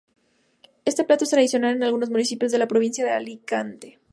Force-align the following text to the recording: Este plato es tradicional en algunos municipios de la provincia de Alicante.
Este 0.83 1.03
plato 1.03 1.25
es 1.25 1.29
tradicional 1.29 1.75
en 1.75 1.83
algunos 1.83 2.09
municipios 2.09 2.51
de 2.51 2.57
la 2.57 2.67
provincia 2.67 3.05
de 3.05 3.11
Alicante. 3.11 3.99